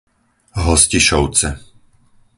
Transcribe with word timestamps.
Hostišovce 0.63 1.49